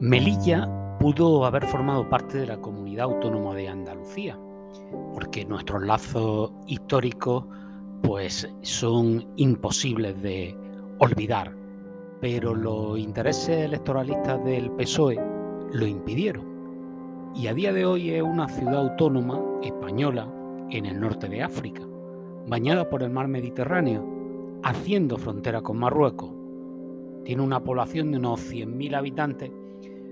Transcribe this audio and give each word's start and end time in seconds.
Melilla 0.00 0.66
pudo 0.98 1.44
haber 1.44 1.66
formado 1.66 2.08
parte 2.08 2.38
de 2.38 2.46
la 2.46 2.56
comunidad 2.56 3.04
autónoma 3.04 3.54
de 3.54 3.68
Andalucía, 3.68 4.38
porque 5.12 5.44
nuestros 5.44 5.82
lazos 5.82 6.52
históricos 6.66 7.44
pues 8.02 8.48
son 8.62 9.26
imposibles 9.36 10.22
de 10.22 10.56
olvidar, 11.00 11.54
pero 12.18 12.54
los 12.54 12.98
intereses 12.98 13.66
electoralistas 13.66 14.42
del 14.42 14.70
PSOE 14.70 15.20
lo 15.70 15.86
impidieron. 15.86 16.46
Y 17.34 17.48
a 17.48 17.52
día 17.52 17.70
de 17.70 17.84
hoy 17.84 18.08
es 18.08 18.22
una 18.22 18.48
ciudad 18.48 18.78
autónoma 18.78 19.38
española 19.62 20.32
en 20.70 20.86
el 20.86 20.98
norte 20.98 21.28
de 21.28 21.42
África, 21.42 21.82
bañada 22.46 22.88
por 22.88 23.02
el 23.02 23.10
mar 23.10 23.28
Mediterráneo, 23.28 24.60
haciendo 24.62 25.18
frontera 25.18 25.60
con 25.60 25.76
Marruecos. 25.76 26.30
Tiene 27.22 27.42
una 27.42 27.62
población 27.62 28.12
de 28.12 28.16
unos 28.16 28.40
100.000 28.50 28.96
habitantes 28.96 29.50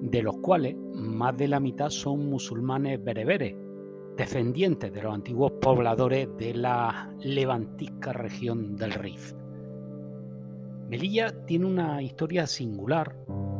de 0.00 0.22
los 0.22 0.36
cuales 0.38 0.76
más 0.94 1.36
de 1.36 1.48
la 1.48 1.60
mitad 1.60 1.90
son 1.90 2.28
musulmanes 2.28 3.02
bereberes, 3.02 3.54
descendientes 4.16 4.92
de 4.92 5.02
los 5.02 5.14
antiguos 5.14 5.52
pobladores 5.60 6.28
de 6.38 6.54
la 6.54 7.12
levantisca 7.20 8.12
región 8.12 8.76
del 8.76 8.92
Rif. 8.92 9.34
Melilla 10.88 11.30
tiene 11.46 11.66
una 11.66 12.02
historia 12.02 12.46
singular, 12.46 13.14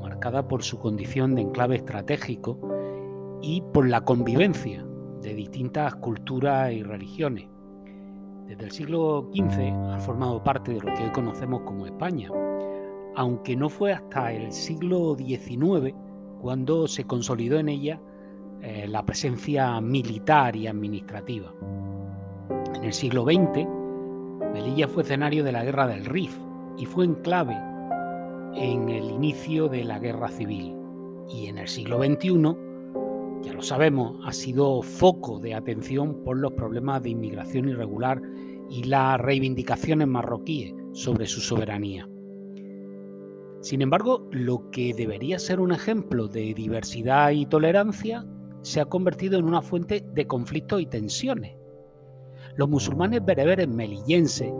marcada 0.00 0.46
por 0.46 0.62
su 0.62 0.78
condición 0.78 1.34
de 1.34 1.42
enclave 1.42 1.76
estratégico 1.76 2.58
y 3.42 3.62
por 3.72 3.88
la 3.88 4.02
convivencia 4.02 4.86
de 5.22 5.34
distintas 5.34 5.96
culturas 5.96 6.72
y 6.72 6.82
religiones. 6.82 7.48
Desde 8.46 8.64
el 8.64 8.70
siglo 8.70 9.28
XV 9.34 9.72
ha 9.92 9.98
formado 9.98 10.42
parte 10.44 10.72
de 10.72 10.80
lo 10.80 10.94
que 10.94 11.02
hoy 11.02 11.10
conocemos 11.10 11.62
como 11.62 11.86
España, 11.86 12.30
aunque 13.16 13.56
no 13.56 13.68
fue 13.68 13.92
hasta 13.92 14.32
el 14.32 14.52
siglo 14.52 15.16
XIX 15.16 15.94
cuando 16.40 16.86
se 16.86 17.04
consolidó 17.04 17.58
en 17.58 17.68
ella 17.68 18.00
eh, 18.62 18.86
la 18.88 19.04
presencia 19.04 19.80
militar 19.80 20.56
y 20.56 20.66
administrativa. 20.66 21.52
En 22.74 22.84
el 22.84 22.92
siglo 22.92 23.24
XX, 23.24 23.66
Melilla 24.52 24.88
fue 24.88 25.02
escenario 25.02 25.44
de 25.44 25.52
la 25.52 25.64
Guerra 25.64 25.86
del 25.86 26.04
Rif 26.04 26.36
y 26.76 26.86
fue 26.86 27.04
enclave 27.04 27.56
en 28.54 28.88
el 28.88 29.10
inicio 29.10 29.68
de 29.68 29.84
la 29.84 29.98
Guerra 29.98 30.28
Civil. 30.28 30.74
Y 31.28 31.46
en 31.46 31.58
el 31.58 31.68
siglo 31.68 31.98
XXI, 31.98 32.56
ya 33.42 33.52
lo 33.52 33.62
sabemos, 33.62 34.18
ha 34.24 34.32
sido 34.32 34.82
foco 34.82 35.38
de 35.38 35.54
atención 35.54 36.22
por 36.24 36.38
los 36.38 36.52
problemas 36.52 37.02
de 37.02 37.10
inmigración 37.10 37.68
irregular 37.68 38.22
y 38.70 38.84
las 38.84 39.20
reivindicaciones 39.20 40.08
marroquíes 40.08 40.74
sobre 40.92 41.26
su 41.26 41.40
soberanía. 41.40 42.08
Sin 43.66 43.82
embargo, 43.82 44.28
lo 44.30 44.70
que 44.70 44.94
debería 44.94 45.40
ser 45.40 45.58
un 45.58 45.72
ejemplo 45.72 46.28
de 46.28 46.54
diversidad 46.54 47.32
y 47.32 47.46
tolerancia 47.46 48.24
se 48.62 48.80
ha 48.80 48.84
convertido 48.84 49.40
en 49.40 49.44
una 49.44 49.60
fuente 49.60 50.04
de 50.14 50.24
conflictos 50.24 50.80
y 50.80 50.86
tensiones. 50.86 51.56
Los 52.54 52.68
musulmanes 52.68 53.24
bereberes 53.24 53.66
melillenses, 53.66 54.52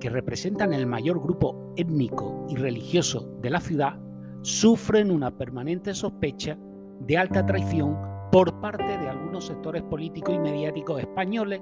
que 0.00 0.10
representan 0.10 0.72
el 0.72 0.84
mayor 0.84 1.22
grupo 1.22 1.72
étnico 1.76 2.44
y 2.48 2.56
religioso 2.56 3.32
de 3.40 3.50
la 3.50 3.60
ciudad, 3.60 4.00
sufren 4.42 5.12
una 5.12 5.30
permanente 5.30 5.94
sospecha 5.94 6.58
de 7.06 7.18
alta 7.18 7.46
traición 7.46 7.96
por 8.32 8.60
parte 8.60 8.98
de 8.98 9.08
algunos 9.08 9.46
sectores 9.46 9.84
políticos 9.84 10.34
y 10.34 10.40
mediáticos 10.40 10.98
españoles 10.98 11.60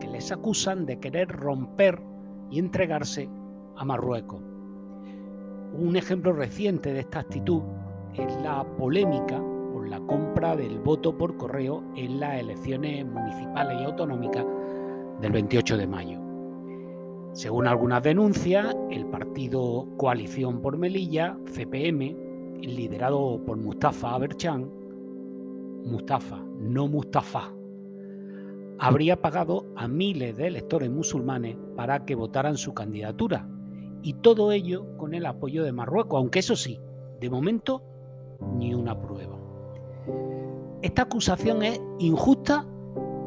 que 0.00 0.08
les 0.08 0.32
acusan 0.32 0.86
de 0.86 0.98
querer 0.98 1.28
romper 1.28 2.02
y 2.50 2.58
entregarse 2.58 3.30
a 3.76 3.84
Marruecos. 3.84 4.55
Un 5.78 5.94
ejemplo 5.94 6.32
reciente 6.32 6.94
de 6.94 7.00
esta 7.00 7.20
actitud 7.20 7.60
es 8.14 8.34
la 8.42 8.64
polémica 8.78 9.38
por 9.72 9.86
la 9.86 10.00
compra 10.00 10.56
del 10.56 10.78
voto 10.78 11.16
por 11.18 11.36
correo 11.36 11.84
en 11.96 12.18
las 12.18 12.40
elecciones 12.40 13.04
municipales 13.04 13.76
y 13.82 13.84
autonómicas 13.84 14.46
del 15.20 15.32
28 15.32 15.76
de 15.76 15.86
mayo. 15.86 16.18
Según 17.34 17.66
algunas 17.66 18.02
denuncias, 18.02 18.74
el 18.90 19.04
partido 19.04 19.86
Coalición 19.98 20.62
por 20.62 20.78
Melilla, 20.78 21.36
CPM, 21.44 22.16
liderado 22.62 23.44
por 23.44 23.58
Mustafa 23.58 24.14
Aberchan, 24.14 24.70
Mustafa, 25.84 26.42
no 26.58 26.88
Mustafa, 26.88 27.52
habría 28.78 29.20
pagado 29.20 29.66
a 29.76 29.86
miles 29.88 30.38
de 30.38 30.46
electores 30.46 30.90
musulmanes 30.90 31.58
para 31.76 32.06
que 32.06 32.14
votaran 32.14 32.56
su 32.56 32.72
candidatura, 32.72 33.46
y 34.06 34.12
todo 34.12 34.52
ello 34.52 34.86
con 34.98 35.14
el 35.14 35.26
apoyo 35.26 35.64
de 35.64 35.72
Marruecos, 35.72 36.18
aunque 36.18 36.38
eso 36.38 36.54
sí, 36.54 36.78
de 37.18 37.28
momento 37.28 37.82
ni 38.56 38.72
una 38.72 38.96
prueba. 39.00 39.36
Esta 40.80 41.02
acusación 41.02 41.64
es 41.64 41.80
injusta 41.98 42.64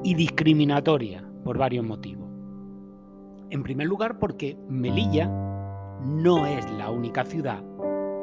y 0.05 0.13
discriminatoria 0.13 1.29
por 1.43 1.57
varios 1.57 1.85
motivos. 1.85 2.29
En 3.49 3.61
primer 3.61 3.87
lugar, 3.87 4.19
porque 4.19 4.57
Melilla 4.69 5.27
no 6.01 6.45
es 6.45 6.71
la 6.71 6.89
única 6.89 7.25
ciudad 7.25 7.61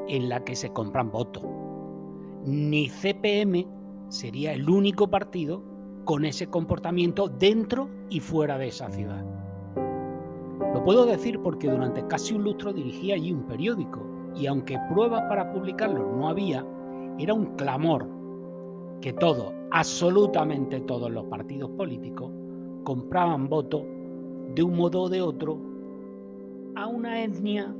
en 0.09 0.31
la 0.31 0.43
que 0.43 0.57
se 0.57 0.73
compran 0.73 1.11
votos. 1.11 1.43
Ni 2.47 2.89
CPM 2.89 3.67
sería 4.09 4.55
el 4.55 4.71
único 4.71 5.11
partido 5.11 5.63
con 6.07 6.25
ese 6.25 6.47
comportamiento 6.47 7.29
dentro 7.29 7.91
y 8.09 8.21
fuera 8.21 8.57
de 8.57 8.69
esa 8.69 8.89
ciudad. 8.89 9.36
Puedo 10.87 11.05
decir 11.05 11.41
porque 11.41 11.69
durante 11.69 12.07
casi 12.07 12.33
un 12.33 12.45
lustro 12.45 12.73
dirigí 12.73 13.11
allí 13.11 13.33
un 13.33 13.43
periódico 13.43 14.07
y 14.37 14.47
aunque 14.47 14.79
pruebas 14.89 15.23
para 15.23 15.53
publicarlo 15.53 16.15
no 16.17 16.29
había, 16.29 16.65
era 17.19 17.35
un 17.35 17.57
clamor 17.57 18.09
que 19.01 19.13
todos, 19.13 19.53
absolutamente 19.73 20.79
todos 20.83 21.11
los 21.11 21.25
partidos 21.25 21.71
políticos, 21.71 22.31
compraban 22.85 23.49
votos 23.49 23.83
de 24.55 24.63
un 24.63 24.77
modo 24.77 25.03
o 25.03 25.09
de 25.09 25.23
otro 25.23 25.59
a 26.77 26.87
una 26.87 27.21
etnia 27.25 27.75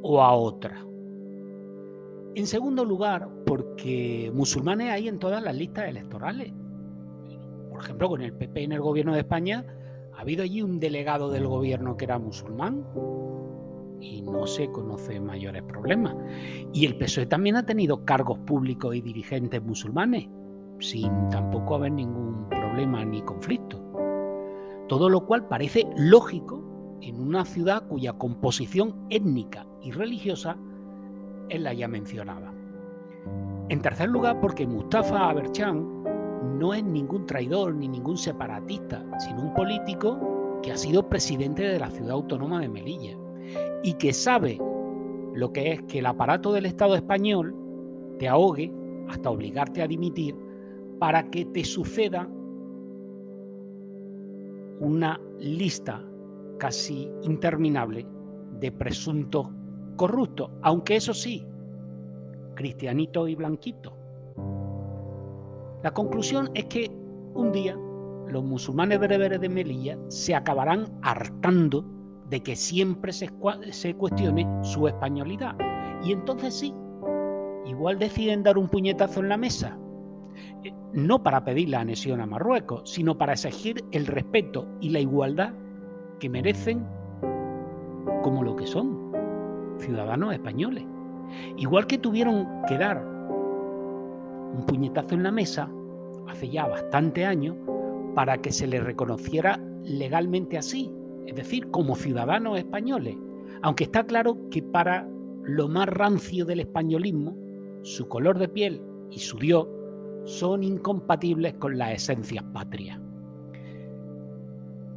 o 0.00 0.22
a 0.22 0.32
otra. 0.32 0.86
En 2.34 2.46
segundo 2.46 2.82
lugar, 2.86 3.28
porque 3.44 4.32
musulmanes 4.34 4.90
hay 4.90 5.08
en 5.08 5.18
todas 5.18 5.42
las 5.42 5.54
listas 5.54 5.86
electorales. 5.86 6.50
Por 7.68 7.80
ejemplo, 7.80 8.08
con 8.08 8.22
el 8.22 8.32
PP 8.32 8.64
en 8.64 8.72
el 8.72 8.80
gobierno 8.80 9.12
de 9.12 9.20
España 9.20 9.66
ha 10.16 10.22
habido 10.22 10.42
allí 10.42 10.62
un 10.62 10.80
delegado 10.80 11.30
del 11.30 11.46
gobierno 11.46 11.96
que 11.96 12.06
era 12.06 12.18
musulmán 12.18 12.84
y 14.00 14.22
no 14.22 14.46
se 14.46 14.70
conoce 14.70 15.20
mayores 15.20 15.62
problemas. 15.62 16.14
Y 16.72 16.86
el 16.86 16.96
PSOE 16.96 17.26
también 17.26 17.56
ha 17.56 17.66
tenido 17.66 18.04
cargos 18.04 18.38
públicos 18.40 18.94
y 18.94 19.02
dirigentes 19.02 19.62
musulmanes, 19.62 20.26
sin 20.80 21.28
tampoco 21.28 21.74
haber 21.74 21.92
ningún 21.92 22.48
problema 22.48 23.04
ni 23.04 23.20
conflicto. 23.22 23.82
Todo 24.88 25.10
lo 25.10 25.26
cual 25.26 25.48
parece 25.48 25.86
lógico 25.96 26.98
en 27.02 27.20
una 27.20 27.44
ciudad 27.44 27.86
cuya 27.86 28.14
composición 28.14 29.06
étnica 29.10 29.66
y 29.82 29.90
religiosa 29.90 30.56
es 31.50 31.60
la 31.60 31.74
ya 31.74 31.88
mencionada. 31.88 32.54
En 33.68 33.82
tercer 33.82 34.08
lugar, 34.08 34.40
porque 34.40 34.66
Mustafa 34.66 35.28
Aberchan 35.28 36.04
no 36.46 36.74
es 36.74 36.84
ningún 36.84 37.26
traidor 37.26 37.74
ni 37.74 37.88
ningún 37.88 38.16
separatista, 38.16 39.04
sino 39.18 39.42
un 39.42 39.54
político 39.54 40.60
que 40.62 40.72
ha 40.72 40.76
sido 40.76 41.08
presidente 41.08 41.62
de 41.62 41.78
la 41.78 41.90
ciudad 41.90 42.12
autónoma 42.12 42.60
de 42.60 42.68
Melilla 42.68 43.16
y 43.82 43.94
que 43.94 44.12
sabe 44.12 44.58
lo 45.34 45.52
que 45.52 45.72
es 45.72 45.82
que 45.82 45.98
el 45.98 46.06
aparato 46.06 46.52
del 46.52 46.66
Estado 46.66 46.94
español 46.94 47.54
te 48.18 48.28
ahogue 48.28 48.72
hasta 49.08 49.30
obligarte 49.30 49.82
a 49.82 49.86
dimitir 49.86 50.34
para 50.98 51.30
que 51.30 51.44
te 51.44 51.64
suceda 51.64 52.28
una 54.80 55.20
lista 55.38 56.02
casi 56.58 57.10
interminable 57.22 58.06
de 58.58 58.72
presuntos 58.72 59.48
corruptos, 59.96 60.50
aunque 60.62 60.96
eso 60.96 61.14
sí, 61.14 61.46
cristianito 62.54 63.28
y 63.28 63.34
blanquito. 63.34 63.95
La 65.86 65.94
conclusión 65.94 66.50
es 66.54 66.64
que 66.64 66.90
un 67.34 67.52
día 67.52 67.78
los 68.26 68.42
musulmanes 68.42 68.98
bereberes 68.98 69.40
de 69.40 69.48
Melilla 69.48 69.96
se 70.08 70.34
acabarán 70.34 70.88
hartando 71.02 71.84
de 72.28 72.42
que 72.42 72.56
siempre 72.56 73.12
se, 73.12 73.30
se 73.70 73.94
cuestione 73.94 74.48
su 74.64 74.88
españolidad. 74.88 75.56
Y 76.02 76.10
entonces 76.10 76.54
sí, 76.54 76.74
igual 77.66 78.00
deciden 78.00 78.42
dar 78.42 78.58
un 78.58 78.68
puñetazo 78.68 79.20
en 79.20 79.28
la 79.28 79.36
mesa. 79.36 79.78
Eh, 80.64 80.72
no 80.92 81.22
para 81.22 81.44
pedir 81.44 81.68
la 81.68 81.82
anexión 81.82 82.20
a 82.20 82.26
Marruecos, 82.26 82.90
sino 82.90 83.16
para 83.16 83.34
exigir 83.34 83.84
el 83.92 84.06
respeto 84.06 84.66
y 84.80 84.88
la 84.88 84.98
igualdad 84.98 85.54
que 86.18 86.28
merecen 86.28 86.84
como 88.24 88.42
lo 88.42 88.56
que 88.56 88.66
son, 88.66 89.12
ciudadanos 89.78 90.32
españoles. 90.32 90.84
Igual 91.58 91.86
que 91.86 91.98
tuvieron 91.98 92.48
que 92.66 92.76
dar 92.76 93.15
un 94.56 94.64
puñetazo 94.64 95.14
en 95.14 95.22
la 95.22 95.30
mesa 95.30 95.70
hace 96.28 96.48
ya 96.48 96.66
bastante 96.66 97.24
años 97.24 97.56
para 98.14 98.38
que 98.38 98.50
se 98.50 98.66
les 98.66 98.82
reconociera 98.82 99.60
legalmente 99.84 100.56
así, 100.56 100.90
es 101.26 101.36
decir, 101.36 101.70
como 101.70 101.94
ciudadanos 101.94 102.58
españoles. 102.58 103.16
Aunque 103.62 103.84
está 103.84 104.04
claro 104.04 104.38
que 104.50 104.62
para 104.62 105.06
lo 105.44 105.68
más 105.68 105.88
rancio 105.88 106.44
del 106.44 106.60
españolismo, 106.60 107.36
su 107.82 108.08
color 108.08 108.38
de 108.38 108.48
piel 108.48 108.82
y 109.10 109.18
su 109.18 109.38
Dios 109.38 109.68
son 110.24 110.64
incompatibles 110.64 111.54
con 111.54 111.78
las 111.78 111.92
esencias 111.92 112.42
patrias. 112.52 112.98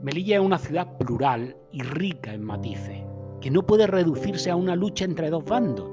Melilla 0.02 0.38
es 0.38 0.42
una 0.42 0.58
ciudad 0.58 0.98
plural 0.98 1.58
y 1.72 1.84
rica 1.84 2.34
en 2.34 2.44
matices, 2.44 3.04
que 3.42 3.52
no 3.52 3.66
puede 3.66 3.86
reducirse 3.86 4.50
a 4.50 4.56
una 4.56 4.76
lucha 4.76 5.04
entre 5.04 5.30
dos 5.30 5.44
bandos. 5.44 5.90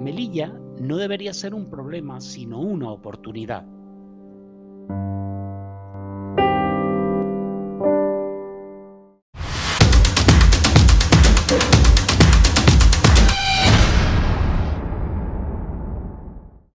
Melilla 0.00 0.52
no 0.80 0.96
debería 0.96 1.32
ser 1.32 1.54
un 1.54 1.70
problema, 1.70 2.20
sino 2.20 2.60
una 2.60 2.90
oportunidad. 2.90 3.66